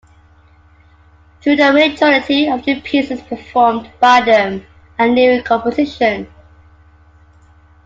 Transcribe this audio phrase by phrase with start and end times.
[1.45, 4.65] Though the majority of the pieces performed by them
[4.97, 6.27] are newer compositions.